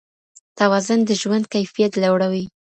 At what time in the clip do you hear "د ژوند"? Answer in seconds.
1.05-1.45